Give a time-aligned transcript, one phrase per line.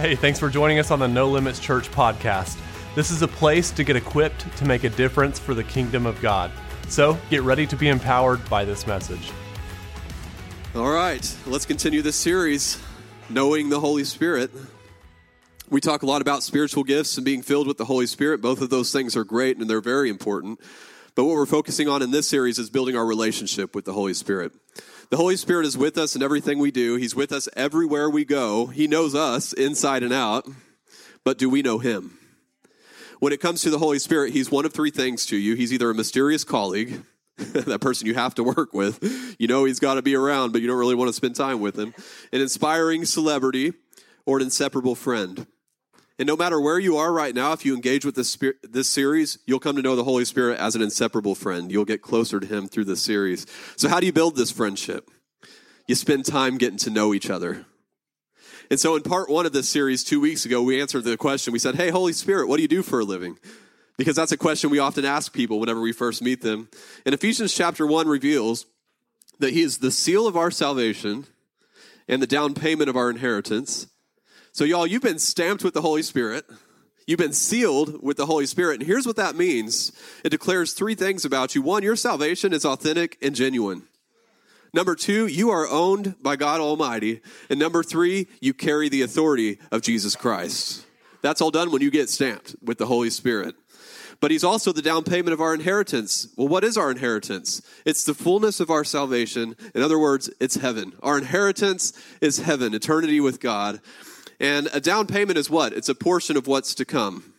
[0.00, 2.58] Hey, thanks for joining us on the No Limits Church podcast.
[2.94, 6.18] This is a place to get equipped to make a difference for the kingdom of
[6.22, 6.50] God.
[6.88, 9.30] So get ready to be empowered by this message.
[10.74, 12.82] All right, let's continue this series,
[13.28, 14.50] Knowing the Holy Spirit.
[15.68, 18.40] We talk a lot about spiritual gifts and being filled with the Holy Spirit.
[18.40, 20.60] Both of those things are great and they're very important.
[21.14, 24.14] But what we're focusing on in this series is building our relationship with the Holy
[24.14, 24.52] Spirit.
[25.10, 26.94] The Holy Spirit is with us in everything we do.
[26.94, 28.66] He's with us everywhere we go.
[28.66, 30.46] He knows us inside and out.
[31.24, 32.16] But do we know Him?
[33.18, 35.56] When it comes to the Holy Spirit, He's one of three things to you.
[35.56, 37.02] He's either a mysterious colleague,
[37.38, 39.34] that person you have to work with.
[39.40, 41.58] You know He's got to be around, but you don't really want to spend time
[41.58, 41.92] with Him.
[42.32, 43.72] An inspiring celebrity
[44.26, 45.44] or an inseparable friend.
[46.20, 48.90] And no matter where you are right now, if you engage with this, spirit, this
[48.90, 51.72] series, you'll come to know the Holy Spirit as an inseparable friend.
[51.72, 53.46] You'll get closer to Him through this series.
[53.76, 55.10] So, how do you build this friendship?
[55.86, 57.64] You spend time getting to know each other.
[58.70, 61.54] And so, in part one of this series, two weeks ago, we answered the question.
[61.54, 63.38] We said, Hey, Holy Spirit, what do you do for a living?
[63.96, 66.68] Because that's a question we often ask people whenever we first meet them.
[67.06, 68.66] And Ephesians chapter 1 reveals
[69.38, 71.24] that He is the seal of our salvation
[72.06, 73.86] and the down payment of our inheritance
[74.52, 76.44] so, y'all, you've been stamped with the Holy Spirit.
[77.06, 78.80] You've been sealed with the Holy Spirit.
[78.80, 79.92] And here's what that means
[80.24, 81.62] it declares three things about you.
[81.62, 83.82] One, your salvation is authentic and genuine.
[84.72, 87.20] Number two, you are owned by God Almighty.
[87.48, 90.86] And number three, you carry the authority of Jesus Christ.
[91.22, 93.56] That's all done when you get stamped with the Holy Spirit.
[94.20, 96.28] But He's also the down payment of our inheritance.
[96.36, 97.62] Well, what is our inheritance?
[97.84, 99.56] It's the fullness of our salvation.
[99.74, 100.92] In other words, it's heaven.
[101.02, 103.80] Our inheritance is heaven, eternity with God.
[104.40, 105.74] And a down payment is what?
[105.74, 107.34] It's a portion of what's to come.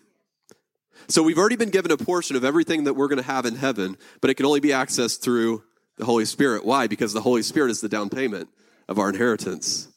[1.08, 3.56] So we've already been given a portion of everything that we're going to have in
[3.56, 5.64] heaven, but it can only be accessed through
[5.98, 6.64] the Holy Spirit.
[6.64, 6.88] Why?
[6.88, 8.50] Because the Holy Spirit is the down payment
[8.88, 9.88] of our inheritance.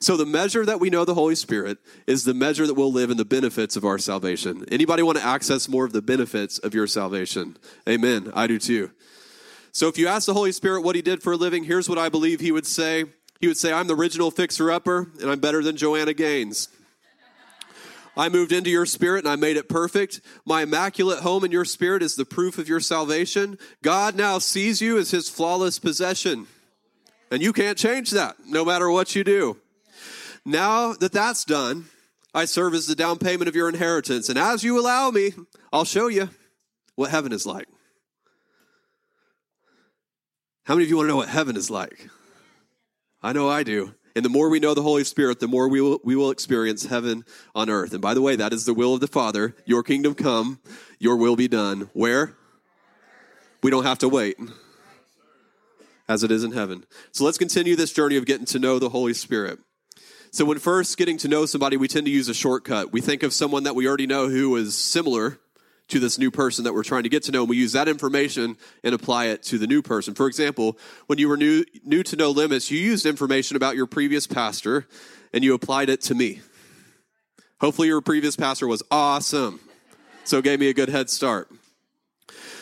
[0.00, 3.10] So the measure that we know the Holy Spirit is the measure that we'll live
[3.10, 4.64] in the benefits of our salvation.
[4.72, 7.58] Anybody want to access more of the benefits of your salvation?
[7.86, 8.32] Amen.
[8.34, 8.92] I do too.
[9.72, 11.98] So if you ask the Holy Spirit what he did for a living, here's what
[11.98, 13.04] I believe he would say.
[13.40, 16.68] He would say, I'm the original fixer upper, and I'm better than Joanna Gaines.
[18.16, 20.20] I moved into your spirit and I made it perfect.
[20.44, 23.56] My immaculate home in your spirit is the proof of your salvation.
[23.82, 26.46] God now sees you as his flawless possession.
[27.30, 29.56] And you can't change that no matter what you do.
[30.44, 31.86] Now that that's done,
[32.34, 34.28] I serve as the down payment of your inheritance.
[34.28, 35.32] And as you allow me,
[35.72, 36.30] I'll show you
[36.96, 37.68] what heaven is like.
[40.64, 42.10] How many of you want to know what heaven is like?
[43.22, 43.94] I know I do.
[44.16, 46.86] And the more we know the Holy Spirit, the more we will, we will experience
[46.86, 47.92] heaven on earth.
[47.92, 49.54] And by the way, that is the will of the Father.
[49.64, 50.60] Your kingdom come,
[50.98, 51.90] your will be done.
[51.92, 52.34] Where?
[53.62, 54.36] We don't have to wait,
[56.08, 56.84] as it is in heaven.
[57.12, 59.58] So let's continue this journey of getting to know the Holy Spirit.
[60.32, 62.92] So, when first getting to know somebody, we tend to use a shortcut.
[62.92, 65.40] We think of someone that we already know who is similar
[65.90, 67.42] to this new person that we're trying to get to know.
[67.42, 70.14] And we use that information and apply it to the new person.
[70.14, 73.86] For example, when you were new, new to No Limits, you used information about your
[73.86, 74.86] previous pastor
[75.32, 76.40] and you applied it to me.
[77.60, 79.60] Hopefully, your previous pastor was awesome.
[80.24, 81.50] So it gave me a good head start.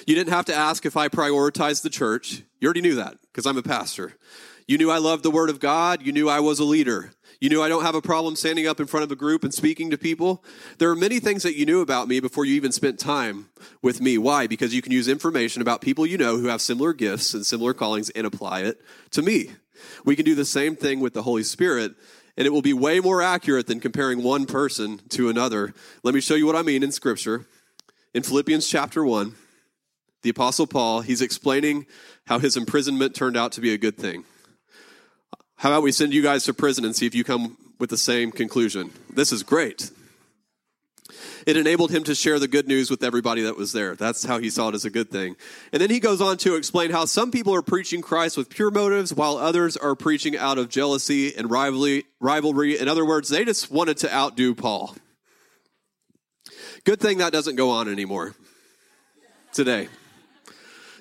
[0.07, 2.43] You didn't have to ask if I prioritized the church.
[2.61, 4.15] You already knew that because I'm a pastor.
[4.67, 6.05] You knew I loved the Word of God.
[6.05, 7.13] You knew I was a leader.
[7.41, 9.55] You knew I don't have a problem standing up in front of a group and
[9.55, 10.43] speaking to people.
[10.79, 13.49] There are many things that you knew about me before you even spent time
[13.81, 14.19] with me.
[14.19, 14.49] Why?
[14.49, 17.75] Because you can use information about people you know who have similar gifts and similar
[17.75, 18.81] callings and apply it
[19.13, 19.51] to me.
[20.05, 21.95] We can do the same thing with the Holy Spirit,
[22.37, 25.75] and it will be way more accurate than comparing one person to another.
[26.03, 27.47] Let me show you what I mean in Scripture.
[28.15, 29.37] In Philippians chapter 1,
[30.23, 31.87] the Apostle Paul, he's explaining
[32.27, 34.25] how his imprisonment turned out to be a good thing.
[35.59, 37.99] How about we send you guys to prison and see if you come with the
[37.99, 38.93] same conclusion?
[39.13, 39.91] This is great.
[41.47, 43.97] It enabled him to share the good news with everybody that was there.
[43.97, 45.35] That's how he saw it as a good thing.
[45.73, 48.71] And then he goes on to explain how some people are preaching Christ with pure
[48.71, 52.05] motives, while others are preaching out of jealousy and rivalry.
[52.21, 52.79] rivalry.
[52.79, 54.95] In other words, they just wanted to outdo Paul.
[56.85, 58.37] Good thing that doesn't go on anymore
[59.53, 59.89] today.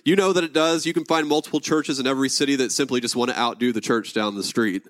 [0.08, 0.86] You know that it does.
[0.86, 3.82] You can find multiple churches in every city that simply just want to outdo the
[3.82, 4.84] church down the street.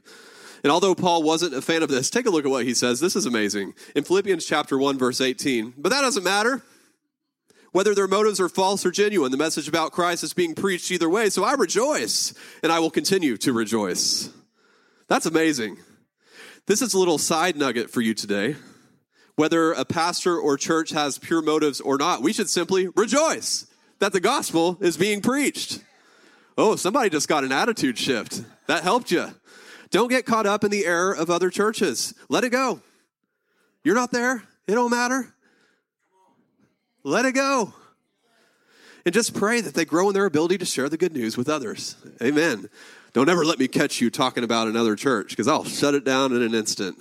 [0.61, 2.99] And although Paul wasn't a fan of this, take a look at what he says.
[2.99, 3.73] This is amazing.
[3.95, 5.73] In Philippians chapter 1 verse 18.
[5.75, 6.61] But that doesn't matter.
[7.71, 11.09] Whether their motives are false or genuine, the message about Christ is being preached either
[11.09, 11.31] way.
[11.31, 14.29] So I rejoice and I will continue to rejoice.
[15.07, 15.77] That's amazing.
[16.67, 18.55] This is a little side nugget for you today.
[19.35, 23.65] Whether a pastor or church has pure motives or not, we should simply rejoice
[23.99, 25.83] that the gospel is being preached.
[26.57, 28.43] Oh, somebody just got an attitude shift.
[28.67, 29.27] That helped you.
[29.91, 32.13] Don't get caught up in the error of other churches.
[32.29, 32.81] Let it go.
[33.83, 34.43] You're not there.
[34.67, 35.33] It don't matter.
[37.03, 37.73] Let it go.
[39.05, 41.47] And just pray that they grow in their ability to share the good news with
[41.47, 41.95] others.
[42.21, 42.69] Amen.
[43.13, 46.33] Don't ever let me catch you talking about another church because I'll shut it down
[46.33, 46.97] in an instant.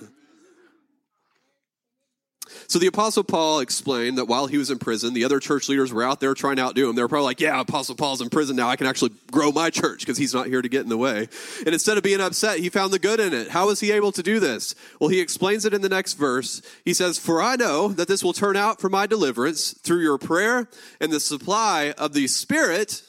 [2.67, 5.93] So the Apostle Paul explained that while he was in prison, the other church leaders
[5.93, 6.95] were out there trying to outdo him.
[6.95, 8.69] They were probably like, yeah, Apostle Paul's in prison now.
[8.69, 11.29] I can actually grow my church because he's not here to get in the way.
[11.59, 13.49] And instead of being upset, he found the good in it.
[13.49, 14.75] How was he able to do this?
[14.99, 16.61] Well, he explains it in the next verse.
[16.83, 20.17] He says, For I know that this will turn out for my deliverance through your
[20.17, 20.67] prayer
[20.99, 23.03] and the supply of the Spirit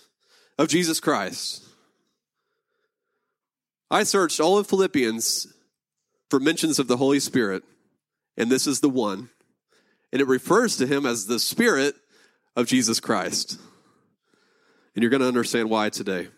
[0.59, 1.65] of Jesus Christ.
[3.91, 5.47] I searched all of Philippians
[6.29, 7.63] for mentions of the Holy Spirit,
[8.37, 9.31] and this is the one
[10.13, 11.95] and it refers to him as the Spirit
[12.57, 13.59] of Jesus Christ.
[14.95, 16.29] And you're going to understand why today.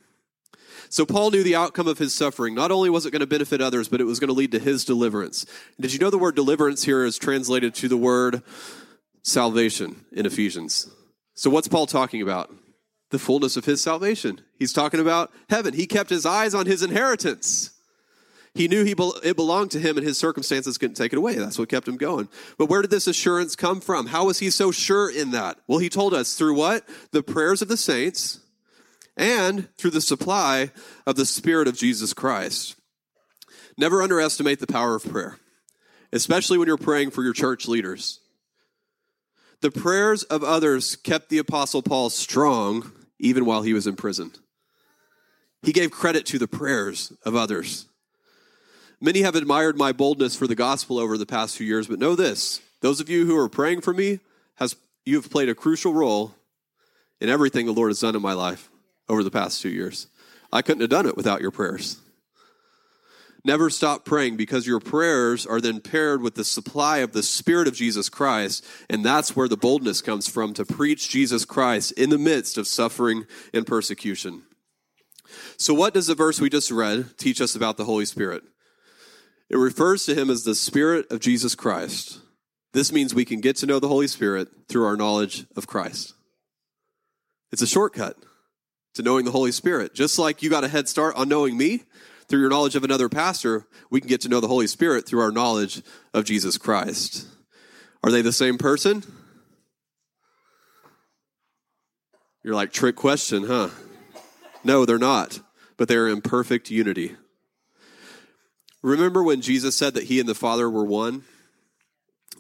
[0.88, 2.54] So, Paul knew the outcome of his suffering.
[2.54, 4.58] Not only was it going to benefit others, but it was going to lead to
[4.58, 5.46] his deliverance.
[5.80, 8.42] Did you know the word deliverance here is translated to the word
[9.22, 10.90] salvation in Ephesians?
[11.34, 12.52] So, what's Paul talking about?
[13.10, 14.40] The fullness of his salvation.
[14.58, 15.74] He's talking about heaven.
[15.74, 17.70] He kept his eyes on his inheritance.
[18.54, 21.34] He knew he be- it belonged to him and his circumstances couldn't take it away.
[21.34, 22.28] That's what kept him going.
[22.58, 24.06] But where did this assurance come from?
[24.06, 25.58] How was he so sure in that?
[25.68, 26.84] Well, he told us through what?
[27.12, 28.40] The prayers of the saints
[29.16, 30.72] and through the supply
[31.06, 32.76] of the Spirit of Jesus Christ.
[33.78, 35.38] Never underestimate the power of prayer,
[36.12, 38.20] especially when you're praying for your church leaders.
[39.60, 44.32] The prayers of others kept the Apostle Paul strong even while he was in prison.
[45.62, 47.86] He gave credit to the prayers of others.
[49.00, 52.14] Many have admired my boldness for the gospel over the past few years, but know
[52.14, 54.20] this those of you who are praying for me,
[54.56, 56.34] has, you have played a crucial role
[57.20, 58.70] in everything the Lord has done in my life
[59.08, 60.06] over the past two years.
[60.52, 61.98] I couldn't have done it without your prayers.
[63.44, 67.68] Never stop praying because your prayers are then paired with the supply of the Spirit
[67.68, 68.64] of Jesus Christ.
[68.90, 72.66] And that's where the boldness comes from to preach Jesus Christ in the midst of
[72.66, 74.42] suffering and persecution.
[75.56, 78.42] So, what does the verse we just read teach us about the Holy Spirit?
[79.50, 82.20] It refers to him as the Spirit of Jesus Christ.
[82.72, 86.14] This means we can get to know the Holy Spirit through our knowledge of Christ.
[87.50, 88.16] It's a shortcut
[88.94, 89.92] to knowing the Holy Spirit.
[89.92, 91.82] Just like you got a head start on knowing me
[92.28, 95.20] through your knowledge of another pastor, we can get to know the Holy Spirit through
[95.20, 95.82] our knowledge
[96.14, 97.26] of Jesus Christ.
[98.04, 99.02] Are they the same person?
[102.44, 103.70] You're like, trick question, huh?
[104.62, 105.40] No, they're not,
[105.76, 107.16] but they're in perfect unity.
[108.82, 111.24] Remember when Jesus said that he and the Father were one?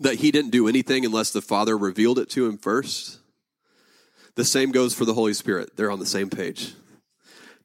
[0.00, 3.18] That he didn't do anything unless the Father revealed it to him first?
[4.36, 5.76] The same goes for the Holy Spirit.
[5.76, 6.74] They're on the same page.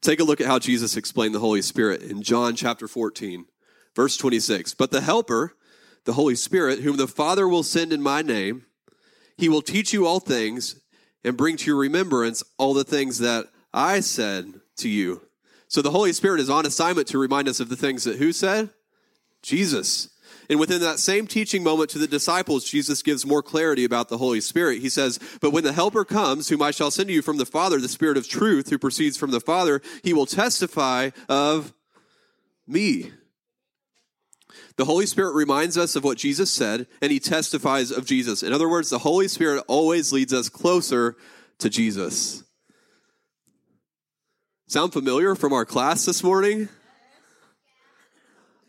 [0.02, 3.46] Take a look at how Jesus explained the Holy Spirit in John chapter 14,
[3.96, 4.74] verse 26.
[4.74, 5.54] But the Helper,
[6.04, 8.66] the Holy Spirit, whom the Father will send in my name,
[9.38, 10.82] he will teach you all things
[11.24, 15.22] and bring to your remembrance all the things that I said to you.
[15.76, 18.32] So the Holy Spirit is on assignment to remind us of the things that who
[18.32, 18.70] said?
[19.42, 20.08] Jesus.
[20.50, 24.18] And within that same teaching moment to the disciples, Jesus gives more clarity about the
[24.18, 24.80] Holy Spirit.
[24.80, 27.46] He says, But when the Helper comes, whom I shall send to you from the
[27.46, 31.74] Father, the Spirit of truth who proceeds from the Father, he will testify of
[32.66, 33.12] me.
[34.78, 38.44] The Holy Spirit reminds us of what Jesus said, and he testifies of Jesus.
[38.44, 41.18] In other words, the Holy Spirit always leads us closer
[41.58, 42.45] to Jesus.
[44.68, 46.70] Sound familiar from our class this morning?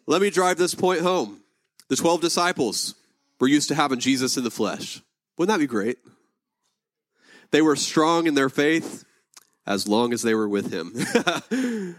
[0.06, 1.40] Let me drive this point home.
[1.88, 2.94] The 12 disciples
[3.40, 5.00] were used to having Jesus in the flesh.
[5.38, 5.96] Wouldn't that be great?
[7.50, 9.04] They were strong in their faith
[9.66, 10.92] as long as they were with him.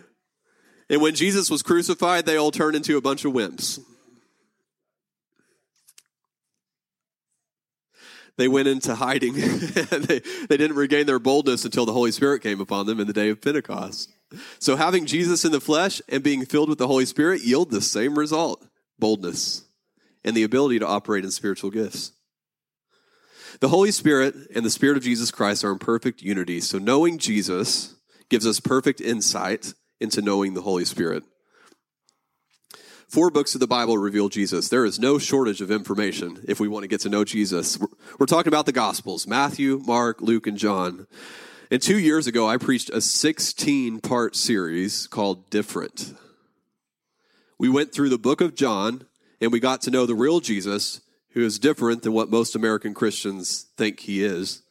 [0.89, 3.79] and when Jesus was crucified, they all turned into a bunch of wimps.
[8.37, 9.33] They went into hiding.
[9.35, 13.13] they, they didn't regain their boldness until the Holy Spirit came upon them in the
[13.13, 14.11] day of Pentecost.
[14.59, 17.81] So having Jesus in the flesh and being filled with the Holy Spirit yield the
[17.81, 18.65] same result
[18.99, 19.63] boldness
[20.23, 22.11] and the ability to operate in spiritual gifts.
[23.59, 26.59] The Holy Spirit and the Spirit of Jesus Christ are in perfect unity.
[26.61, 27.95] So knowing Jesus
[28.29, 31.23] gives us perfect insight into knowing the Holy Spirit.
[33.07, 34.67] Four books of the Bible reveal Jesus.
[34.67, 37.79] There is no shortage of information if we want to get to know Jesus.
[38.19, 41.07] We're talking about the Gospels Matthew, Mark, Luke, and John.
[41.71, 46.15] And two years ago, I preached a 16 part series called Different.
[47.57, 49.05] We went through the book of John
[49.39, 50.99] and we got to know the real Jesus,
[51.29, 54.63] who is different than what most American Christians think he is.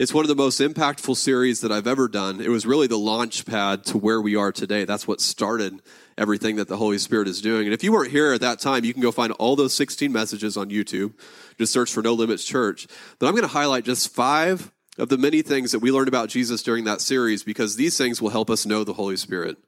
[0.00, 2.40] It's one of the most impactful series that I've ever done.
[2.40, 4.86] It was really the launch pad to where we are today.
[4.86, 5.82] That's what started
[6.16, 7.66] everything that the Holy Spirit is doing.
[7.66, 10.10] And if you weren't here at that time, you can go find all those 16
[10.10, 11.12] messages on YouTube.
[11.58, 12.86] Just search for No Limits Church.
[13.18, 16.30] But I'm going to highlight just five of the many things that we learned about
[16.30, 19.58] Jesus during that series because these things will help us know the Holy Spirit.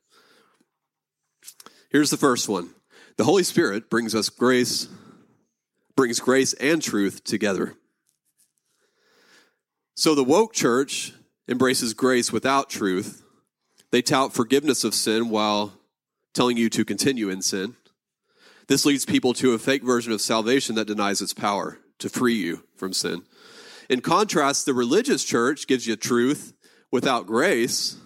[1.91, 2.71] Here's the first one.
[3.19, 4.89] The Holy Spirit brings us grace,
[5.95, 7.77] brings grace and truth together.
[9.95, 11.13] So the woke church
[11.49, 13.23] embraces grace without truth.
[13.91, 15.75] They tout forgiveness of sin while
[16.33, 17.77] telling you to continue in sin.
[18.69, 22.35] This leads people to a fake version of salvation that denies its power to free
[22.35, 23.23] you from sin.
[23.91, 26.55] In contrast, the religious church gives you truth
[26.91, 27.97] without grace.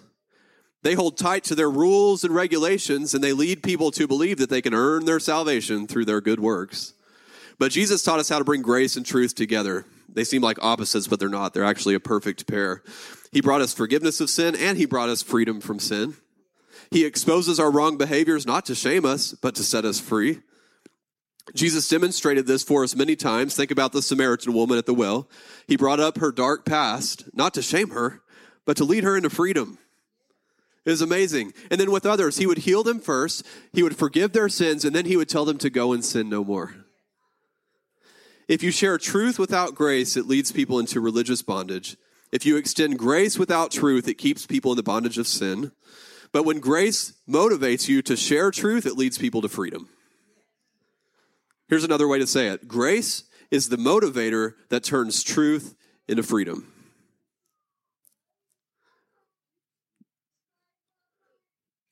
[0.83, 4.49] They hold tight to their rules and regulations and they lead people to believe that
[4.49, 6.93] they can earn their salvation through their good works.
[7.59, 9.85] But Jesus taught us how to bring grace and truth together.
[10.17, 11.53] They seem like opposites, but they're not.
[11.53, 12.81] They're actually a perfect pair.
[13.31, 16.15] He brought us forgiveness of sin and he brought us freedom from sin.
[16.89, 20.39] He exposes our wrong behaviors not to shame us, but to set us free.
[21.53, 23.55] Jesus demonstrated this for us many times.
[23.55, 25.29] Think about the Samaritan woman at the well.
[25.67, 28.23] He brought up her dark past, not to shame her,
[28.65, 29.77] but to lead her into freedom.
[30.83, 31.53] It is amazing.
[31.69, 34.95] And then with others, he would heal them first, he would forgive their sins, and
[34.95, 36.86] then he would tell them to go and sin no more.
[38.47, 41.97] If you share truth without grace, it leads people into religious bondage.
[42.31, 45.71] If you extend grace without truth, it keeps people in the bondage of sin.
[46.31, 49.89] But when grace motivates you to share truth, it leads people to freedom.
[51.67, 55.75] Here's another way to say it grace is the motivator that turns truth
[56.07, 56.71] into freedom.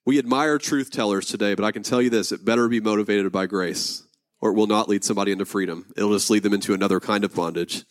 [0.05, 3.31] We admire truth tellers today, but I can tell you this it better be motivated
[3.31, 4.03] by grace,
[4.41, 5.91] or it will not lead somebody into freedom.
[5.95, 7.83] It'll just lead them into another kind of bondage,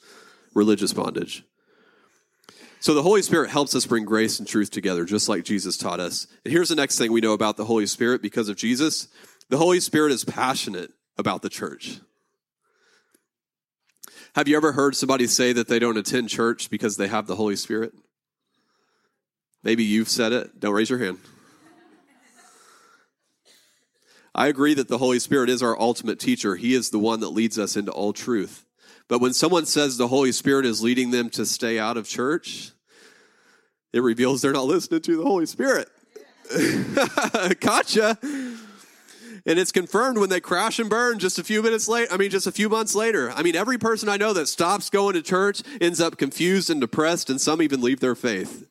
[0.54, 1.44] religious bondage.
[2.80, 6.00] So the Holy Spirit helps us bring grace and truth together, just like Jesus taught
[6.00, 6.26] us.
[6.44, 9.08] And here's the next thing we know about the Holy Spirit because of Jesus
[9.50, 12.00] the Holy Spirit is passionate about the church.
[14.34, 17.36] Have you ever heard somebody say that they don't attend church because they have the
[17.36, 17.92] Holy Spirit?
[19.62, 20.60] Maybe you've said it.
[20.60, 21.18] Don't raise your hand.
[24.35, 26.57] I agree that the Holy Spirit is our ultimate teacher.
[26.57, 28.67] He is the one that leads us into all truth.
[29.09, 32.73] But when someone says the Holy Spirit is leading them to stay out of church,
[33.93, 35.88] it reveals they're not listening to the Holy Spirit.
[37.61, 38.19] gotcha.
[39.47, 42.09] And it's confirmed when they crash and burn just a few minutes late.
[42.11, 43.31] I mean, just a few months later.
[43.31, 46.81] I mean, every person I know that stops going to church ends up confused and
[46.81, 48.67] depressed, and some even leave their faith.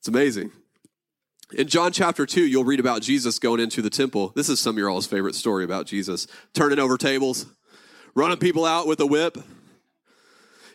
[0.00, 0.52] It's amazing.
[1.54, 4.32] In John chapter 2, you'll read about Jesus going into the temple.
[4.36, 7.46] This is some of your all's favorite story about Jesus turning over tables,
[8.14, 9.38] running people out with a whip.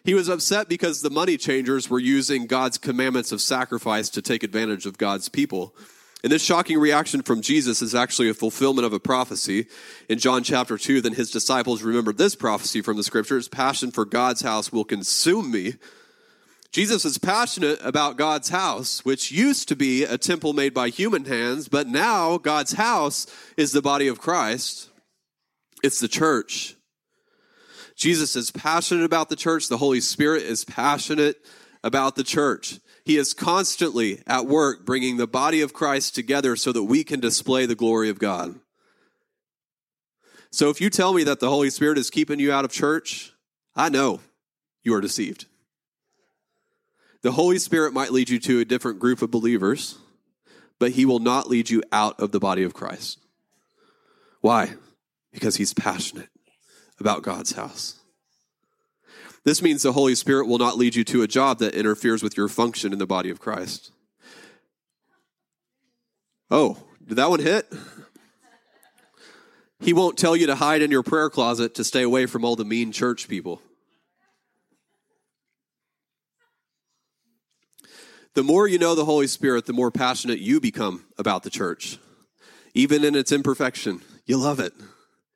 [0.04, 4.42] He was upset because the money changers were using God's commandments of sacrifice to take
[4.42, 5.76] advantage of God's people.
[6.24, 9.68] And this shocking reaction from Jesus is actually a fulfillment of a prophecy.
[10.10, 14.06] In John chapter 2, then his disciples remembered this prophecy from the scriptures passion for
[14.06, 15.76] God's house will consume me.
[16.74, 21.26] Jesus is passionate about God's house, which used to be a temple made by human
[21.26, 24.90] hands, but now God's house is the body of Christ.
[25.84, 26.76] It's the church.
[27.96, 29.70] Jesus is passionate about the church.
[29.70, 31.38] The Holy Spirit is passionate
[31.84, 32.80] about the church.
[33.06, 37.20] He is constantly at work bringing the body of Christ together so that we can
[37.20, 38.56] display the glory of God.
[40.52, 43.32] So if you tell me that the Holy Spirit is keeping you out of church,
[43.76, 44.22] I know
[44.82, 45.46] you are deceived.
[47.24, 49.98] The Holy Spirit might lead you to a different group of believers,
[50.78, 53.18] but he will not lead you out of the body of Christ.
[54.42, 54.74] Why?
[55.32, 56.30] Because he's passionate
[57.00, 58.00] about God's house.
[59.46, 62.36] This means the Holy Spirit will not lead you to a job that interferes with
[62.36, 63.92] your function in the body of Christ.
[66.52, 67.72] Oh, did that one hit?
[69.80, 72.58] He won't tell you to hide in your prayer closet to stay away from all
[72.58, 73.62] the mean church people.
[78.36, 82.00] The more you know the Holy Spirit, the more passionate you become about the church.
[82.74, 84.74] Even in its imperfection, you love it.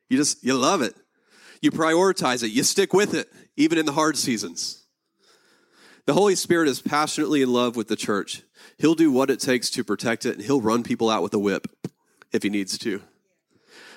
[0.09, 0.95] You just, you love it.
[1.61, 2.49] You prioritize it.
[2.49, 4.83] You stick with it, even in the hard seasons.
[6.05, 8.41] The Holy Spirit is passionately in love with the church.
[8.77, 11.39] He'll do what it takes to protect it, and he'll run people out with a
[11.39, 11.67] whip
[12.31, 13.01] if he needs to.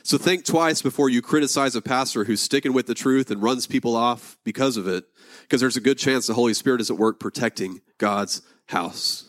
[0.03, 3.67] So think twice before you criticize a pastor who's sticking with the truth and runs
[3.67, 5.05] people off because of it,
[5.43, 9.29] because there's a good chance the Holy Spirit is at work protecting God's house.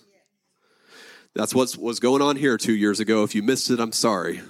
[1.33, 3.23] That's what was going on here two years ago.
[3.23, 4.41] If you missed it, I'm sorry.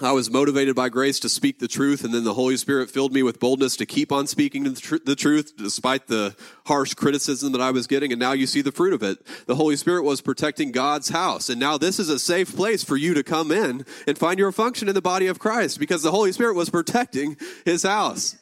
[0.00, 3.12] I was motivated by grace to speak the truth, and then the Holy Spirit filled
[3.12, 6.34] me with boldness to keep on speaking the, tr- the, truth despite the
[6.66, 8.10] harsh criticism that I was getting.
[8.10, 9.24] And now you see the fruit of it.
[9.46, 11.48] The Holy Spirit was protecting God's house.
[11.48, 14.50] And now this is a safe place for you to come in and find your
[14.50, 18.36] function in the body of Christ because the Holy Spirit was protecting his house.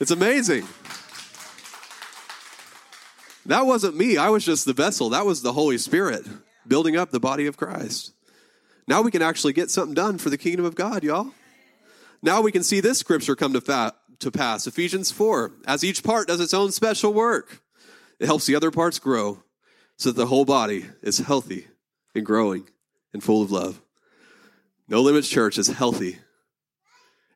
[0.00, 0.66] It's amazing.
[3.46, 4.16] That wasn't me.
[4.16, 5.10] I was just the vessel.
[5.10, 6.26] That was the Holy Spirit
[6.66, 8.12] building up the body of Christ.
[8.86, 11.32] Now we can actually get something done for the kingdom of God, y'all.
[12.22, 15.52] Now we can see this scripture come to, fa- to pass Ephesians 4.
[15.66, 17.62] As each part does its own special work,
[18.20, 19.42] it helps the other parts grow
[19.96, 21.66] so that the whole body is healthy
[22.14, 22.68] and growing
[23.12, 23.80] and full of love.
[24.88, 26.18] No Limits Church is healthy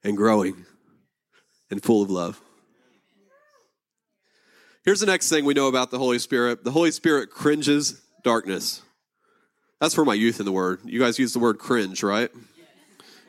[0.04, 0.66] and growing
[1.70, 2.40] and full of love.
[4.86, 8.82] Here's the next thing we know about the Holy Spirit the Holy Spirit cringes darkness.
[9.80, 10.78] That's for my youth in the word.
[10.84, 12.30] You guys use the word cringe, right?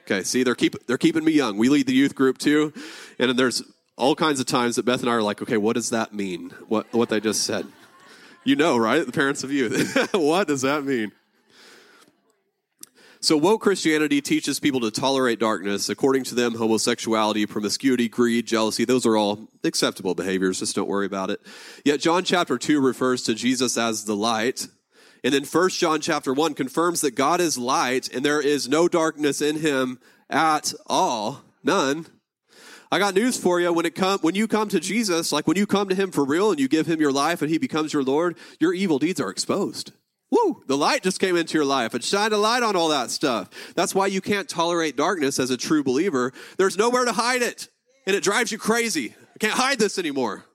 [0.03, 1.57] Okay, see, they're keep they're keeping me young.
[1.57, 2.73] We lead the youth group too,
[3.17, 3.63] and there's
[3.97, 6.51] all kinds of times that Beth and I are like, okay, what does that mean?
[6.67, 7.65] What what they just said?
[8.43, 9.03] You know, right?
[9.03, 10.09] The parents of youth.
[10.13, 11.11] what does that mean?
[13.19, 15.89] So, woke Christianity teaches people to tolerate darkness.
[15.89, 20.59] According to them, homosexuality, promiscuity, greed, jealousy, those are all acceptable behaviors.
[20.59, 21.41] Just don't worry about it.
[21.83, 24.67] Yet, John chapter 2 refers to Jesus as the light,
[25.23, 28.87] and then First John chapter 1 confirms that God is light and there is no
[28.87, 31.41] darkness in him at all.
[31.63, 32.05] None.
[32.91, 33.73] I got news for you.
[33.73, 36.23] When it come, when you come to Jesus, like when you come to him for
[36.23, 39.19] real and you give him your life and he becomes your Lord, your evil deeds
[39.19, 39.91] are exposed.
[40.29, 40.61] Woo!
[40.67, 43.49] The light just came into your life and shined a light on all that stuff.
[43.75, 46.33] That's why you can't tolerate darkness as a true believer.
[46.57, 47.69] There's nowhere to hide it.
[48.05, 49.15] And it drives you crazy.
[49.35, 50.45] I can't hide this anymore.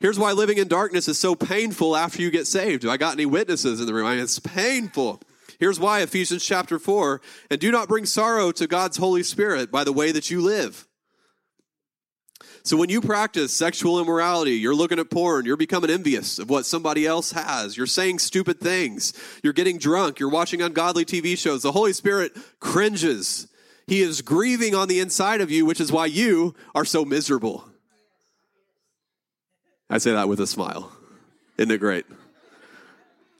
[0.00, 2.82] Here's why living in darkness is so painful after you get saved.
[2.82, 4.06] Do I got any witnesses in the room?
[4.06, 5.20] I mean, it's painful.
[5.58, 7.20] Here's why Ephesians chapter 4
[7.50, 10.86] and do not bring sorrow to God's Holy Spirit by the way that you live.
[12.62, 16.66] So when you practice sexual immorality, you're looking at porn, you're becoming envious of what
[16.66, 21.62] somebody else has, you're saying stupid things, you're getting drunk, you're watching ungodly TV shows,
[21.62, 23.46] the Holy Spirit cringes.
[23.86, 27.64] He is grieving on the inside of you, which is why you are so miserable.
[29.88, 30.92] I say that with a smile.
[31.56, 32.06] Isn't it great?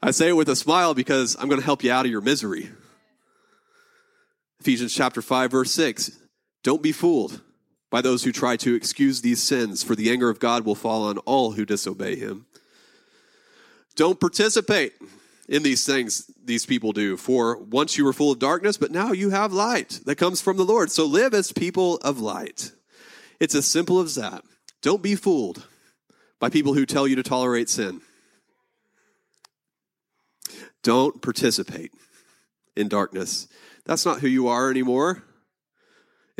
[0.03, 2.21] I say it with a smile because I'm going to help you out of your
[2.21, 2.69] misery.
[4.59, 6.11] Ephesians chapter 5 verse 6.
[6.63, 7.39] Don't be fooled
[7.91, 11.03] by those who try to excuse these sins, for the anger of God will fall
[11.03, 12.47] on all who disobey him.
[13.95, 14.93] Don't participate
[15.49, 19.11] in these things these people do, for once you were full of darkness, but now
[19.11, 20.89] you have light that comes from the Lord.
[20.89, 22.71] So live as people of light.
[23.39, 24.43] It's as simple as that.
[24.81, 25.67] Don't be fooled
[26.39, 28.01] by people who tell you to tolerate sin.
[30.81, 31.91] Don't participate
[32.75, 33.47] in darkness.
[33.85, 35.23] That's not who you are anymore.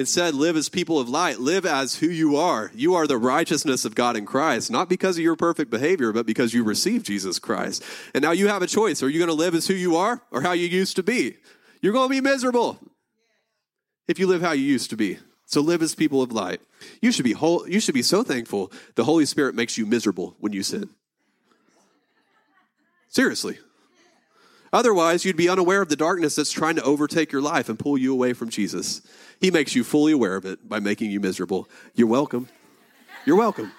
[0.02, 1.40] Instead, live as people of light.
[1.40, 2.72] Live as who you are.
[2.74, 6.26] You are the righteousness of God in Christ, not because of your perfect behavior, but
[6.26, 7.84] because you received Jesus Christ.
[8.16, 9.04] And now you have a choice.
[9.04, 11.38] Are you going to live as who you are or how you used to be?
[11.84, 12.80] You're going to be miserable
[14.08, 15.20] if you live how you used to be.
[15.46, 16.62] So live as people of light.
[17.00, 20.36] You should be whole, you should be so thankful the Holy Spirit makes you miserable
[20.40, 20.90] when you sin.
[23.08, 23.60] Seriously.
[24.74, 27.98] Otherwise, you'd be unaware of the darkness that's trying to overtake your life and pull
[27.98, 29.02] you away from Jesus.
[29.40, 31.68] He makes you fully aware of it by making you miserable.
[31.94, 32.48] You're welcome.
[33.26, 33.72] You're welcome.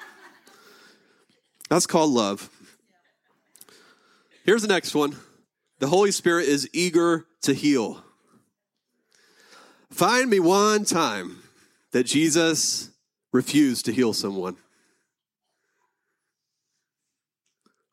[1.70, 2.50] That's called love.
[4.44, 5.16] Here's the next one
[5.78, 8.04] the Holy Spirit is eager to heal.
[9.90, 11.42] Find me one time
[11.92, 12.90] that Jesus
[13.32, 14.56] refused to heal someone.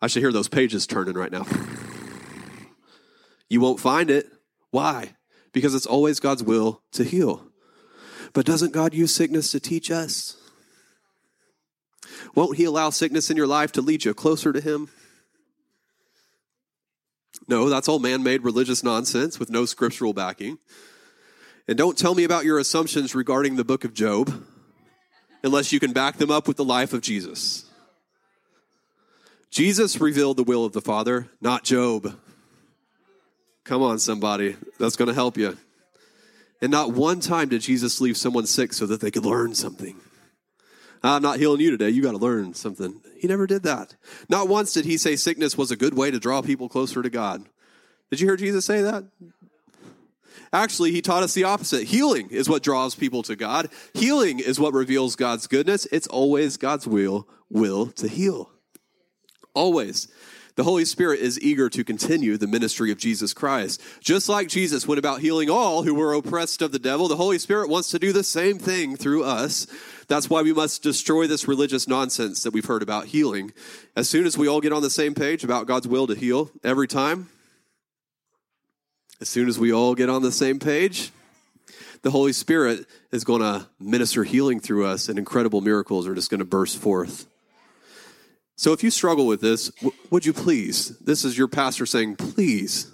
[0.02, 1.46] I should hear those pages turning right now.
[3.50, 4.28] You won't find it.
[4.72, 5.16] Why?
[5.52, 7.46] Because it's always God's will to heal.
[8.34, 10.38] But doesn't God use sickness to teach us?
[12.36, 14.90] Won't He allow sickness in your life to lead you closer to Him?
[17.48, 20.60] No, that's all man made religious nonsense with no scriptural backing.
[21.68, 24.46] And don't tell me about your assumptions regarding the book of Job
[25.44, 27.66] unless you can back them up with the life of Jesus.
[29.50, 32.20] Jesus revealed the will of the Father, not Job.
[33.70, 34.56] Come on, somebody.
[34.80, 35.56] That's going to help you.
[36.60, 39.96] And not one time did Jesus leave someone sick so that they could learn something.
[41.04, 41.92] I'm not healing you today.
[41.92, 43.00] You got to learn something.
[43.20, 43.94] He never did that.
[44.28, 47.12] Not once did he say sickness was a good way to draw people closer to
[47.12, 47.46] God.
[48.10, 49.04] Did you hear Jesus say that?
[50.52, 51.84] Actually, he taught us the opposite.
[51.84, 53.70] Healing is what draws people to God.
[53.94, 55.86] Healing is what reveals God's goodness.
[55.92, 58.50] It's always God's will will to heal.
[59.54, 60.08] Always.
[60.60, 63.82] The Holy Spirit is eager to continue the ministry of Jesus Christ.
[64.02, 67.40] Just like Jesus went about healing all who were oppressed of the devil, the Holy
[67.40, 69.68] Spirit wants to do the same thing through us.
[70.10, 73.54] That's why we must destroy this religious nonsense that we've heard about healing.
[73.96, 76.52] As soon as we all get on the same page about God's will to heal
[76.62, 77.30] every time,
[79.22, 81.14] as soon as we all get on the same page,
[82.02, 86.30] the Holy Spirit is going to minister healing through us, and incredible miracles are just
[86.30, 87.28] going to burst forth.
[88.60, 92.18] So if you struggle with this, w- would you please, this is your pastor saying,
[92.18, 92.92] please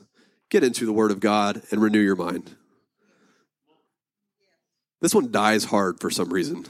[0.52, 2.56] get into the Word of God and renew your mind.
[5.02, 6.68] This one dies hard for some reason.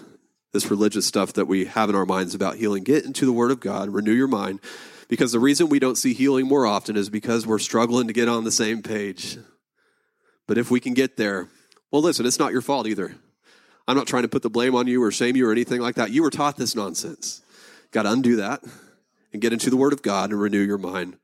[0.54, 2.86] This religious stuff that we have in our minds about healing.
[2.86, 4.62] Get into the Word of God, renew your mind,
[5.10, 8.30] because the reason we don't see healing more often is because we're struggling to get
[8.30, 9.38] on the same page.
[10.48, 11.50] But if we can get there,
[11.92, 13.14] well, listen, it's not your fault either.
[13.90, 15.96] I'm not trying to put the blame on you or shame you or anything like
[15.96, 16.12] that.
[16.12, 17.42] You were taught this nonsense.
[17.92, 18.64] Got to undo that
[19.36, 21.18] and get into the Word of God and renew your mind.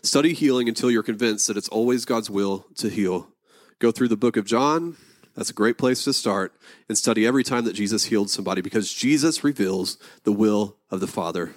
[0.00, 3.32] Study healing until you're convinced that it's always God's will to heal.
[3.80, 4.96] Go through the book of John.
[5.34, 6.54] That's a great place to start
[6.88, 11.08] and study every time that Jesus healed somebody because Jesus reveals the will of the
[11.08, 11.52] Father.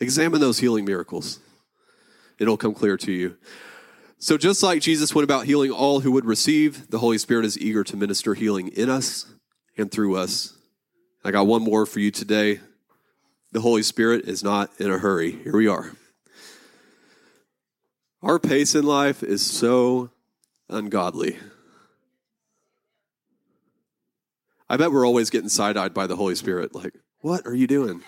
[0.00, 1.40] Examine those healing miracles.
[2.38, 3.36] It'll come clear to you.
[4.16, 7.58] So, just like Jesus went about healing all who would receive, the Holy Spirit is
[7.58, 9.26] eager to minister healing in us
[9.76, 10.56] and through us.
[11.22, 12.60] I got one more for you today.
[13.52, 15.32] The Holy Spirit is not in a hurry.
[15.32, 15.92] Here we are.
[18.22, 20.10] Our pace in life is so
[20.68, 21.36] ungodly.
[24.68, 26.74] I bet we're always getting side eyed by the Holy Spirit.
[26.74, 28.02] Like, what are you doing?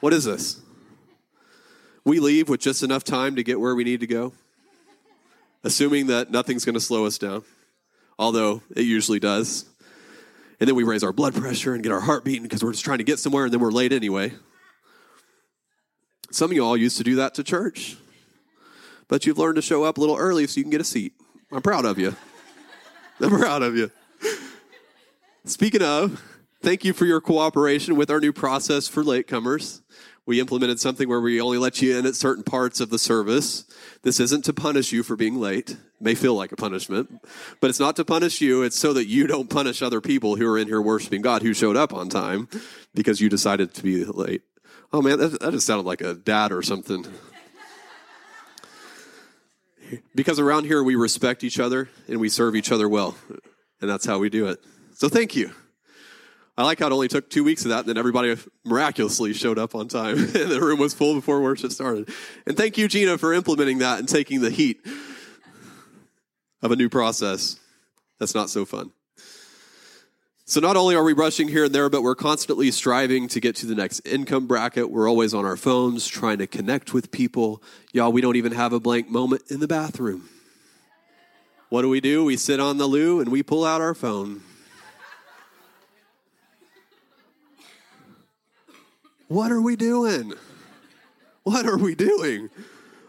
[0.00, 0.60] What is this?
[2.04, 4.32] We leave with just enough time to get where we need to go
[5.66, 7.42] assuming that nothing's going to slow us down,
[8.18, 9.64] although it usually does.
[10.58, 12.84] And then we raise our blood pressure and get our heart beating because we're just
[12.84, 14.32] trying to get somewhere and then we're late anyway.
[16.30, 17.96] Some of you all used to do that to church,
[19.08, 21.12] but you've learned to show up a little early so you can get a seat.
[21.52, 22.16] I'm proud of you.
[23.20, 23.90] I'm proud of you.
[25.44, 26.22] Speaking of,
[26.60, 29.82] thank you for your cooperation with our new process for latecomers
[30.26, 33.64] we implemented something where we only let you in at certain parts of the service.
[34.02, 35.70] This isn't to punish you for being late.
[35.70, 37.24] It may feel like a punishment,
[37.60, 38.62] but it's not to punish you.
[38.62, 41.54] It's so that you don't punish other people who are in here worshiping God who
[41.54, 42.48] showed up on time
[42.92, 44.42] because you decided to be late.
[44.92, 47.06] Oh man, that, that just sounded like a dad or something.
[50.14, 53.16] because around here we respect each other and we serve each other well.
[53.80, 54.58] And that's how we do it.
[54.94, 55.52] So thank you.
[56.58, 59.58] I like how it only took two weeks of that, and then everybody miraculously showed
[59.58, 62.08] up on time, and the room was full before worship started.
[62.46, 64.80] And thank you, Gina, for implementing that and taking the heat
[66.62, 67.60] of a new process.
[68.18, 68.92] That's not so fun.
[70.48, 73.56] So not only are we rushing here and there, but we're constantly striving to get
[73.56, 74.90] to the next income bracket.
[74.90, 77.62] We're always on our phones trying to connect with people.
[77.92, 80.28] Y'all, we don't even have a blank moment in the bathroom.
[81.68, 82.24] What do we do?
[82.24, 84.42] We sit on the loo and we pull out our phone.
[89.28, 90.34] What are we doing?
[91.42, 92.50] What are we doing?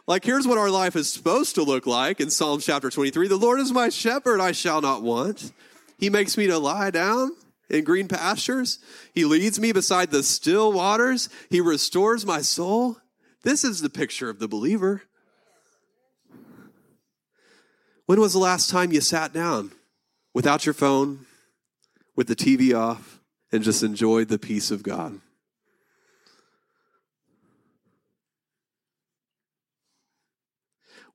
[0.07, 3.35] Like, here's what our life is supposed to look like in Psalm chapter 23 The
[3.35, 5.51] Lord is my shepherd, I shall not want.
[5.99, 7.31] He makes me to lie down
[7.69, 8.79] in green pastures.
[9.13, 11.29] He leads me beside the still waters.
[11.49, 12.97] He restores my soul.
[13.43, 15.03] This is the picture of the believer.
[18.05, 19.71] When was the last time you sat down
[20.33, 21.25] without your phone,
[22.15, 23.19] with the TV off,
[23.51, 25.19] and just enjoyed the peace of God?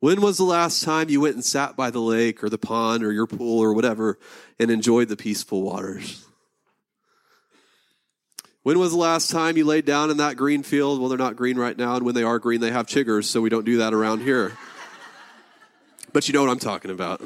[0.02, 3.04] When was the last time you went and sat by the lake or the pond
[3.04, 4.18] or your pool or whatever
[4.58, 6.26] and enjoyed the peaceful waters?
[8.64, 10.98] When was the last time you laid down in that green field?
[10.98, 13.40] Well, they're not green right now, and when they are green, they have chiggers, so
[13.40, 14.58] we don't do that around here.
[16.12, 17.22] But you know what I'm talking about.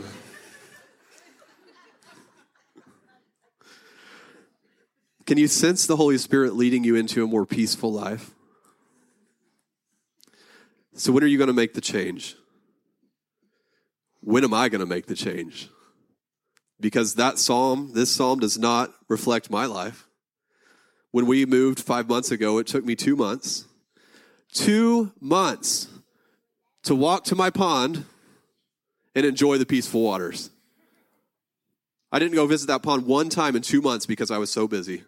[5.24, 8.32] Can you sense the Holy Spirit leading you into a more peaceful life?
[10.92, 12.36] So, when are you going to make the change?
[14.26, 15.70] When am I going to make the change?
[16.80, 20.08] Because that psalm, this psalm does not reflect my life.
[21.12, 23.66] When we moved five months ago, it took me two months.
[24.52, 25.86] Two months
[26.82, 28.04] to walk to my pond
[29.14, 30.50] and enjoy the peaceful waters.
[32.10, 34.66] I didn't go visit that pond one time in two months because I was so
[34.66, 35.04] busy.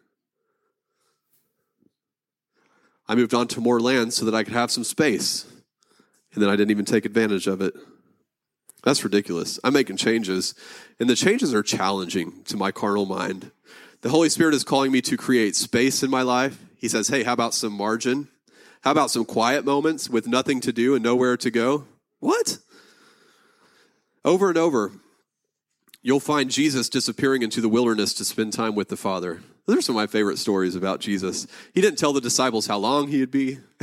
[3.08, 5.44] I moved on to more land so that I could have some space.
[6.34, 7.74] And then I didn't even take advantage of it.
[8.88, 9.60] That's ridiculous.
[9.62, 10.54] I'm making changes,
[10.98, 13.50] and the changes are challenging to my carnal mind.
[14.00, 16.58] The Holy Spirit is calling me to create space in my life.
[16.78, 18.28] He says, Hey, how about some margin?
[18.80, 21.84] How about some quiet moments with nothing to do and nowhere to go?
[22.20, 22.60] What?
[24.24, 24.92] Over and over,
[26.00, 29.42] you'll find Jesus disappearing into the wilderness to spend time with the Father.
[29.68, 31.46] Those are some of my favorite stories about Jesus.
[31.74, 33.58] He didn't tell the disciples how long he'd be.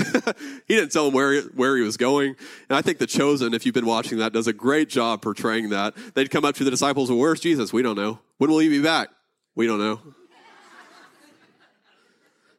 [0.67, 2.35] he didn't tell them where, where he was going.
[2.67, 5.69] And I think The Chosen, if you've been watching that, does a great job portraying
[5.69, 5.93] that.
[6.15, 7.71] They'd come up to the disciples, well, where's Jesus?
[7.71, 8.17] We don't know.
[8.39, 9.09] When will he be back?
[9.53, 10.01] We don't know.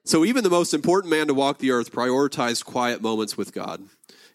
[0.04, 3.82] so even the most important man to walk the earth prioritized quiet moments with God.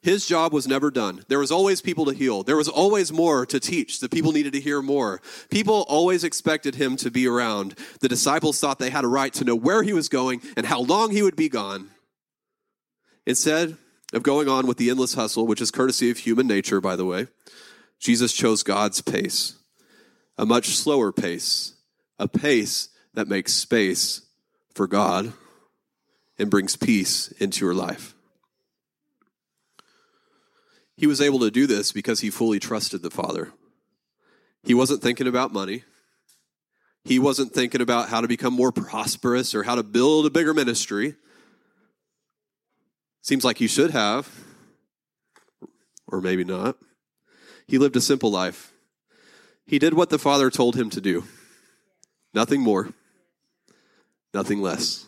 [0.04, 1.24] His job was never done.
[1.28, 2.42] There was always people to heal.
[2.42, 4.00] There was always more to teach.
[4.00, 5.22] The people needed to hear more.
[5.52, 7.78] People always expected him to be around.
[8.00, 10.82] The disciples thought they had a right to know where he was going and how
[10.82, 11.92] long he would be gone.
[13.28, 13.78] Instead
[14.12, 17.06] of going on with the endless hustle, which is courtesy of human nature, by the
[17.06, 17.28] way,
[18.00, 19.56] Jesus chose God's pace,
[20.36, 21.76] a much slower pace,
[22.18, 24.24] a pace that makes space
[24.74, 25.34] for God
[26.40, 28.16] and brings peace into your life.
[31.02, 33.52] He was able to do this because he fully trusted the Father.
[34.62, 35.84] He wasn't thinking about money.
[37.04, 40.54] He wasn't thinking about how to become more prosperous or how to build a bigger
[40.54, 41.16] ministry.
[43.24, 44.30] Seems like he should have,
[46.06, 46.78] or maybe not.
[47.66, 48.72] He lived a simple life.
[49.66, 51.24] He did what the Father told him to do
[52.32, 52.94] nothing more,
[54.36, 55.08] nothing less.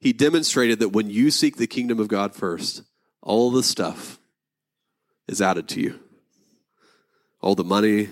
[0.00, 2.82] He demonstrated that when you seek the kingdom of God first,
[3.20, 4.18] all the stuff
[5.26, 6.00] is added to you.
[7.40, 8.08] All the money,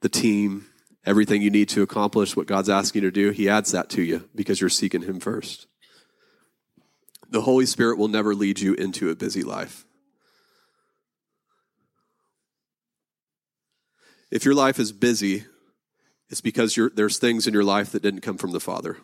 [0.00, 0.66] the team,
[1.04, 4.02] everything you need to accomplish what God's asking you to do, He adds that to
[4.02, 5.66] you because you're seeking Him first.
[7.30, 9.84] The Holy Spirit will never lead you into a busy life.
[14.30, 15.44] If your life is busy,
[16.30, 18.96] it's because there's things in your life that didn't come from the Father.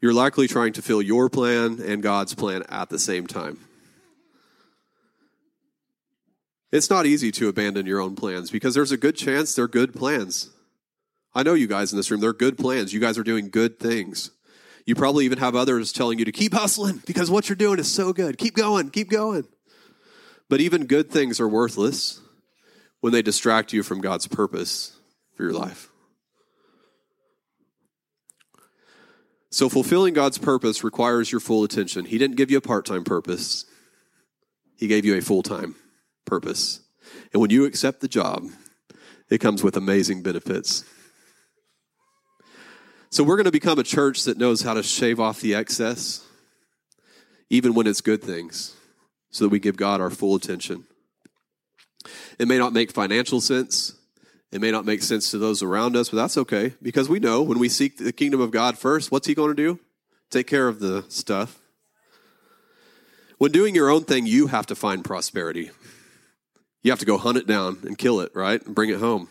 [0.00, 3.58] You're likely trying to fill your plan and God's plan at the same time.
[6.72, 9.94] It's not easy to abandon your own plans because there's a good chance they're good
[9.94, 10.50] plans.
[11.34, 12.92] I know you guys in this room, they're good plans.
[12.92, 14.30] You guys are doing good things.
[14.84, 17.92] You probably even have others telling you to keep hustling because what you're doing is
[17.92, 18.38] so good.
[18.38, 19.44] Keep going, keep going.
[20.48, 22.20] But even good things are worthless
[23.00, 24.96] when they distract you from God's purpose
[25.34, 25.90] for your life.
[29.50, 32.04] So, fulfilling God's purpose requires your full attention.
[32.04, 33.64] He didn't give you a part time purpose,
[34.76, 35.74] He gave you a full time
[36.26, 36.80] purpose.
[37.32, 38.44] And when you accept the job,
[39.30, 40.84] it comes with amazing benefits.
[43.10, 46.26] So we're going to become a church that knows how to shave off the excess,
[47.48, 48.76] even when it's good things,
[49.30, 50.84] so that we give God our full attention.
[52.38, 53.94] It may not make financial sense.
[54.52, 57.42] It may not make sense to those around us, but that's okay because we know
[57.42, 59.80] when we seek the kingdom of God first, what's He going to do?
[60.30, 61.58] Take care of the stuff.
[63.38, 65.70] When doing your own thing, you have to find prosperity.
[66.86, 68.64] You have to go hunt it down and kill it, right?
[68.64, 69.28] And bring it home.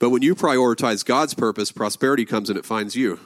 [0.00, 3.20] But when you prioritize God's purpose, prosperity comes and it finds you.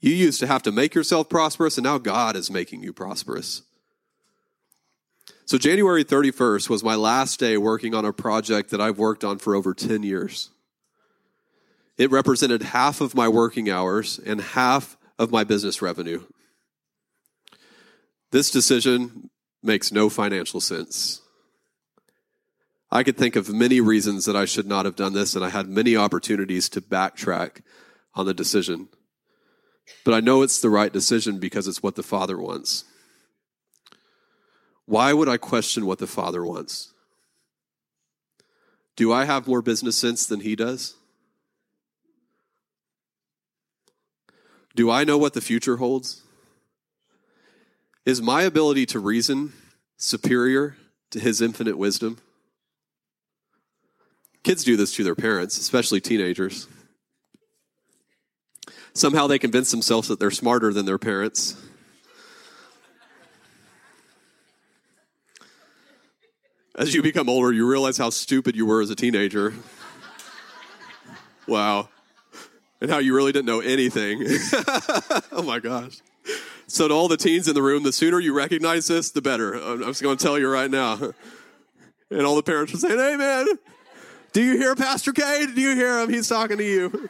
[0.00, 3.60] You used to have to make yourself prosperous, and now God is making you prosperous.
[5.44, 9.36] So, January 31st was my last day working on a project that I've worked on
[9.36, 10.48] for over 10 years.
[11.98, 16.22] It represented half of my working hours and half of my business revenue.
[18.30, 19.28] This decision
[19.68, 21.20] makes no financial sense.
[22.90, 25.50] I could think of many reasons that I should not have done this, and I
[25.50, 27.60] had many opportunities to backtrack
[28.14, 28.88] on the decision.
[30.04, 32.84] But I know it's the right decision because it's what the Father wants.
[34.86, 36.94] Why would I question what the Father wants?
[38.96, 40.94] Do I have more business sense than He does?
[44.74, 46.22] Do I know what the future holds?
[48.08, 49.52] Is my ability to reason
[49.98, 50.78] superior
[51.10, 52.16] to his infinite wisdom?
[54.42, 56.68] Kids do this to their parents, especially teenagers.
[58.94, 61.54] Somehow they convince themselves that they're smarter than their parents.
[66.76, 69.52] As you become older, you realize how stupid you were as a teenager.
[71.46, 71.90] Wow.
[72.80, 74.24] And how you really didn't know anything.
[75.30, 75.98] oh my gosh.
[76.70, 79.54] So, to all the teens in the room, the sooner you recognize this, the better.
[79.54, 81.14] I'm just going to tell you right now.
[82.10, 83.46] And all the parents are saying, Hey, man,
[84.32, 85.46] do you hear Pastor K?
[85.46, 86.10] Do you hear him?
[86.10, 87.08] He's talking to you.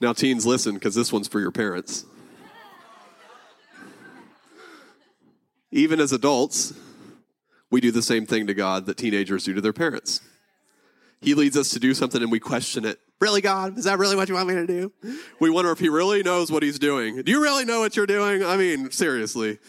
[0.00, 2.04] Now, teens, listen, because this one's for your parents.
[5.72, 6.74] Even as adults,
[7.70, 10.20] we do the same thing to God that teenagers do to their parents.
[11.20, 13.78] He leads us to do something and we question it Really, God?
[13.78, 14.92] Is that really what you want me to do?
[15.38, 17.22] We wonder if he really knows what he's doing.
[17.22, 18.42] Do you really know what you're doing?
[18.44, 19.60] I mean, seriously.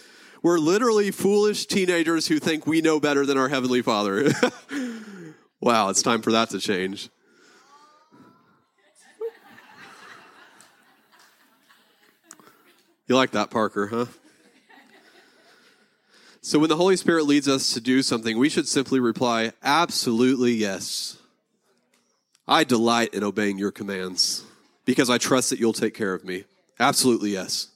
[0.41, 4.31] We're literally foolish teenagers who think we know better than our Heavenly Father.
[5.61, 7.11] wow, it's time for that to change.
[13.05, 14.05] You like that, Parker, huh?
[16.41, 20.53] So when the Holy Spirit leads us to do something, we should simply reply, Absolutely
[20.53, 21.19] yes.
[22.47, 24.43] I delight in obeying your commands
[24.85, 26.43] because I trust that you'll take care of me.
[26.79, 27.69] Absolutely yes.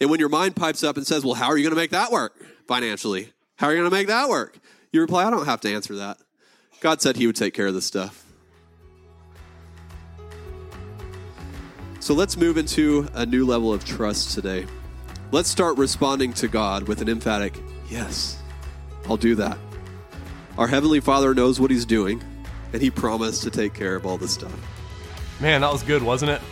[0.00, 1.90] And when your mind pipes up and says, Well, how are you going to make
[1.90, 2.34] that work
[2.66, 3.32] financially?
[3.56, 4.58] How are you going to make that work?
[4.92, 6.18] You reply, I don't have to answer that.
[6.80, 8.24] God said He would take care of this stuff.
[12.00, 14.66] So let's move into a new level of trust today.
[15.32, 18.40] Let's start responding to God with an emphatic, Yes,
[19.08, 19.58] I'll do that.
[20.58, 22.22] Our Heavenly Father knows what He's doing,
[22.76, 24.52] and He promised to take care of all this stuff.
[25.40, 26.42] Man, that was good, wasn't it?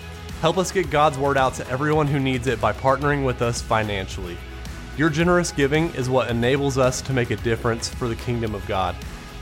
[0.41, 3.61] Help us get God's word out to everyone who needs it by partnering with us
[3.61, 4.39] financially.
[4.97, 8.67] Your generous giving is what enables us to make a difference for the kingdom of
[8.67, 8.97] God.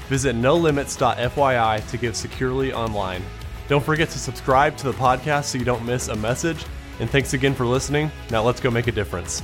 [0.09, 3.23] Visit nolimits.fyi to give securely online.
[3.69, 6.65] Don't forget to subscribe to the podcast so you don't miss a message.
[6.99, 8.11] And thanks again for listening.
[8.29, 9.41] Now let's go make a difference.